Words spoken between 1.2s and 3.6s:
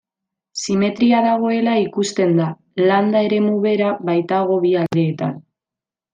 dagoela ikusten da, landa eremu